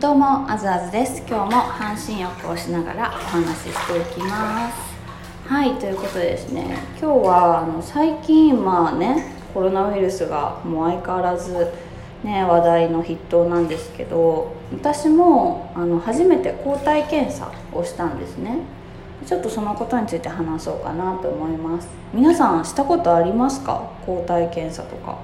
[0.00, 1.24] どうもあずあずです。
[1.28, 4.94] 今日も半身浴をしながらお話ししていきます。
[5.48, 11.72] はいということでですね今日はあの最近まあねコロナウイルスがもう相変わらず
[12.22, 18.58] ね話題の筆頭なんですけど私もあの初めて抗体検査をしたんですね。
[19.26, 21.88] ちょっとそのことについて話そうかなと思います。
[22.14, 23.90] 皆さんしたことありますか？
[24.06, 25.18] 抗体検査とか。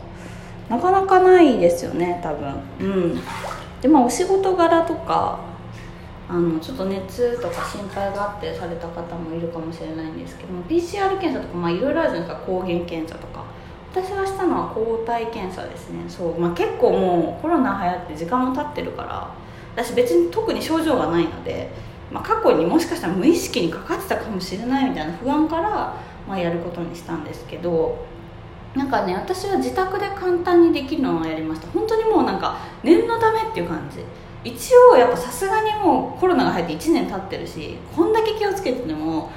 [0.68, 2.54] なかなかないですよね多分。
[2.80, 3.20] うん。
[3.84, 5.38] でまあお仕事柄とか
[6.26, 12.46] あのちょっと熱とか心配があってされた方もいるかもしれないんですけども PCR 検査とかまあいろいろあるじゃないですか。
[12.46, 13.44] 抗原検査とか。
[13.92, 16.02] 私がしたのは抗体検査ですね。
[16.08, 19.30] そう、まあ、結構もうコロナ流行って時間も経ってるから
[19.76, 21.68] 私別に特に症状がないので、
[22.10, 25.94] まあ、過去にもしかしたら無意識にかかってたかもしれないみたいな不安から、
[26.26, 28.04] まあ、やることにしたんですけど
[28.74, 31.68] なんかね私は自宅で簡単にできるのをやりました。
[31.68, 32.93] 本当にもうなんか念のため
[33.54, 34.00] っていう感じ。
[34.42, 39.30] 一応やっぱさすがにもうコロナが入って1年経ってるしこんだけ気をつけてても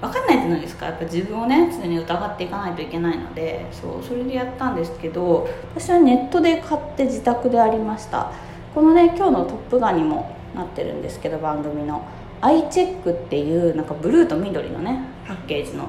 [0.00, 0.86] 分かんないじゃないですか？
[0.86, 8.30] やっぱ自分をね常に疑っていかないといけないのでそうそれでやったんですけど私はネットで買って自宅でありました。
[8.74, 12.04] このね今日の「トップガン」にもなってるんですけど番組の。
[12.44, 15.88] アイチェックっていうなんかブルーと緑のねパッケージの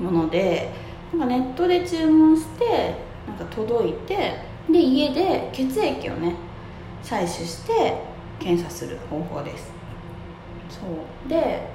[0.00, 0.68] もので
[1.12, 2.96] なんかネットで注文して
[3.28, 6.34] なんか届いてで家で血液をね
[7.04, 8.02] 採取して
[8.40, 9.72] 検査する方法です。
[10.70, 11.28] そう。
[11.28, 11.68] で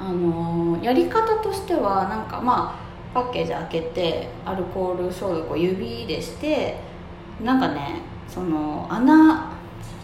[0.00, 6.78] あのー、やり方としてはなんかまあパッケージ開けてアルコール消毒を指でして
[7.42, 9.52] なんかねその穴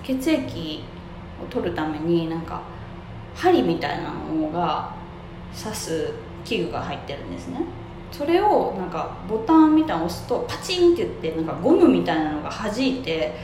[0.02, 0.84] 血液
[1.42, 2.62] を取るためになんか
[3.34, 4.94] 針みたいなのが
[5.56, 6.12] 刺す
[6.44, 7.60] 器具が入ってるんですね。
[8.12, 13.34] それをなんかボタンみたいなの押すとパチンって言ってなんかゴムみたいなのが弾いて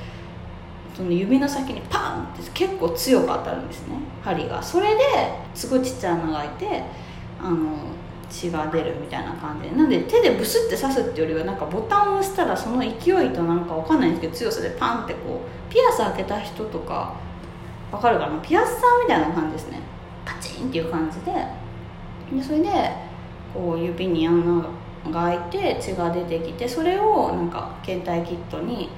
[0.94, 3.94] その指の先にパンって結構強く当たるんですね。
[4.22, 4.62] 針が。
[4.62, 5.00] それで
[5.54, 6.82] すごいちっちゃい穴が開いて
[7.40, 7.76] あの
[8.28, 9.76] 血が出るみたいな感じで。
[9.76, 12.86] なんで手でブスって刺すっていうよりはなんかボタンを押したらその勢
[13.24, 15.40] いとなんかわかんないんですけど強さでパンってこ
[15.70, 17.14] うピアス開けた人とか
[17.90, 18.38] わかるかな？
[18.40, 19.80] ピアスさんみたいな感じですね。
[20.24, 21.32] パチンっていう感じで。
[22.36, 22.68] でそれで
[23.52, 24.62] こう指に穴
[25.10, 28.88] が開いて血が出てきてそれをなんか検体キットに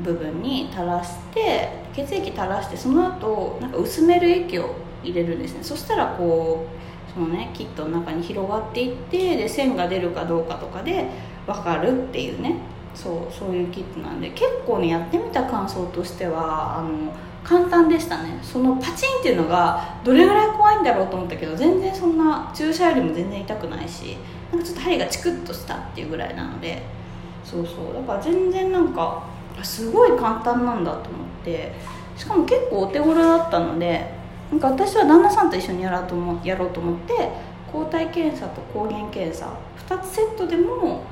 [0.00, 5.62] 部分に垂らして血液垂らしてその後なんか薄める液を入れるんですね。
[5.62, 11.06] そしたらこうそのねキットの中に広がっていってで線が出るかどうかとかで
[11.46, 12.56] 分かるっていうね。
[12.94, 17.12] そうそういうキットなんで結構ねやってみた感想としてはあの
[17.42, 18.38] 簡単でしたね。
[18.42, 24.16] そのパチンっていうのがどれぐらい怖いんだろうと思ったけど全然そんな注射よりも全然痛くないし
[24.52, 26.82] なんかちょっと針がチクッとしたっていうぐらいなので
[27.44, 27.94] そうそう。
[27.94, 29.24] だから全然なんか
[29.62, 31.72] すごい簡単なんだと思って
[32.16, 34.10] しかも結構お手頃だったので
[34.50, 37.30] なんか私は旦那さんと一緒にやろうと思やろうと思って
[37.72, 39.52] 抗体検査と抗原検査
[39.88, 41.04] 2つセットでも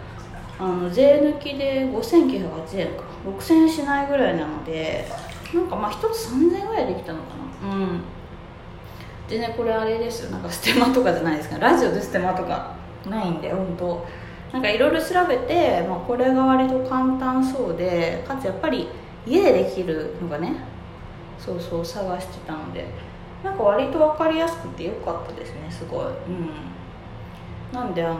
[0.59, 5.09] あの税抜きで5980円か6000円しないぐらいなので
[5.53, 7.35] なんかまあ1つ3000円ぐらいできたのか
[7.67, 7.75] な。
[7.75, 8.01] うん。
[9.29, 10.31] でねこれあれですよ。
[10.31, 11.59] なんかステマとかじゃないですか。
[11.59, 12.75] ラジオでステマとか
[13.09, 14.07] ないんで本当。
[14.53, 18.87] なんかいろいろ調べて、まあ、これが割と簡単そうでかつやっぱり
[19.27, 20.57] 家でできるのがね
[21.39, 22.87] そうそう探してたので
[23.43, 26.07] なんか割と分かりやすくてよかったですねすごい。
[26.07, 26.51] うん。
[27.73, 28.19] なんであの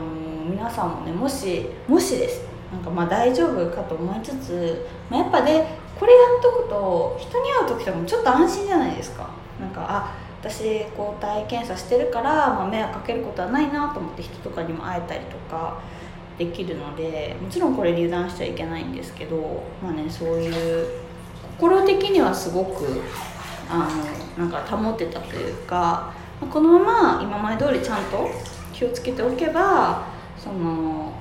[0.49, 2.41] 皆さんもねもしもしです。
[2.71, 5.65] なんかまあ大丈夫かと思いつつ、まあ、やっぱで
[5.97, 9.29] これやっとくと人に会う時とかもちょっと安心じゃないですか。
[9.59, 15.79] なんかあ私抗体検査してるから、まあ、迷惑かけることはないなと思って人とかにも会えたりとか。
[16.37, 20.87] できるのでもちろんこれ油断しちゃいけないんですけどまあねそういう
[21.59, 23.01] 心的にはすごく
[23.69, 23.87] あ
[24.37, 26.13] のなんか保ってたというか
[26.51, 28.29] このまま今まで通りちゃんと
[28.73, 30.07] 気をつけておけば
[30.37, 31.13] その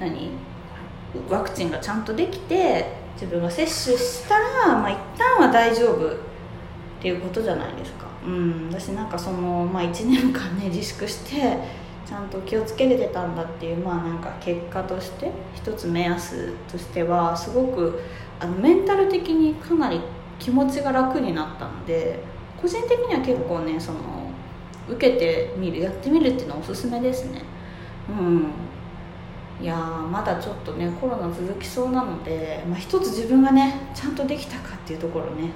[0.00, 0.30] 何
[1.28, 6.18] ワクチンがちゃんとできて自分が接種したら、まあ、一旦は大丈夫っ
[7.00, 8.06] ていうことじゃないですか。
[8.26, 11.56] うん、私なんかその、まあ、1年間ね自粛して
[12.06, 18.00] ちゃんと気をつけれてたんだっていうまあなんか結果として一つ目安としてはすごく
[18.38, 20.00] あのメンタル的にかなり
[20.38, 22.20] 気持ちが楽になったので
[22.60, 24.30] 個人的には結構ねその
[24.88, 27.42] 受けてみるやってみるっていうのはおすすめですね。
[28.08, 28.52] うん。
[29.60, 35.50] いやまだちょっとねコロナ続きそうなので、まあ、一つ自分がねちゃんとできたかっていうところね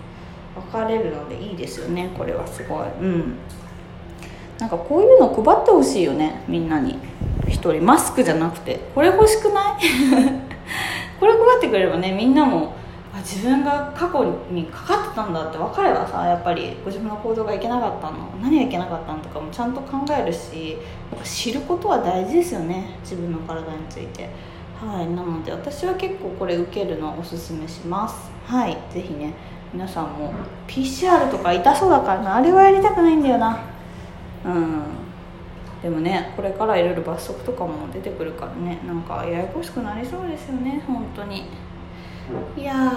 [0.55, 2.89] 分かれるのでいいですよねこれはすごい。
[3.01, 3.35] うん。
[4.61, 6.99] なんかこういうの配ってほしいよねみんなに。
[7.47, 7.85] 1人。
[7.85, 8.79] マスクじゃなくて。
[8.95, 9.81] これ欲しくない？
[11.19, 12.73] これ配ってくれればねみんなも
[13.17, 16.77] 自分が過去にかかってたんだって分かればさやっぱり。
[16.85, 18.17] ご自分の行動がいけなかったの。
[18.43, 20.77] 何がいけなかったのとかもちゃんと考えるし
[21.25, 24.29] 知ることは大事ですよね自分の体について。
[24.79, 25.07] はい。
[25.07, 28.31] なので私は結構これ受けるのおすすめします。
[28.47, 28.77] はい。
[28.91, 29.33] 是非ね
[29.73, 30.33] 皆さんも
[30.69, 32.37] PCR とか痛そうだからな。
[32.37, 33.59] あれはやりたくないんだよな。
[34.45, 34.85] うん。
[35.83, 41.45] でもねこれからいろいろ罰則とかも出てくるからねなんかややこしくなりそうですよね本当に。
[42.57, 42.93] いや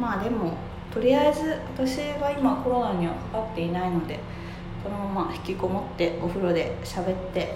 [0.00, 0.54] まあでも
[0.92, 4.18] とりあえず私は今コロナにはかかっていないので
[4.82, 7.54] このまま引きこもってお風呂で喋って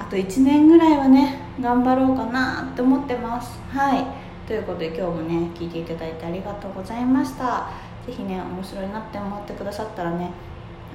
[0.00, 3.58] あと1年ぐらいはね頑張ろうかなって思ってます。
[3.70, 4.04] はい。
[4.46, 7.70] ということで今日もね聞いていただいてありがとうございました。
[8.04, 10.30] 是非ね面白いなって思ってくださったらね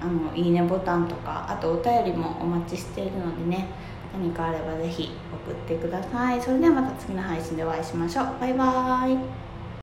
[0.01, 3.67] あのいいねボタンとかあとお便りもお待ちしているのでね
[4.11, 5.11] 何かあればぜひ
[5.47, 6.41] 送ってください。
[6.41, 8.25] それではまた次の配信でお会いしましょう。
[8.39, 9.50] バイバーイ。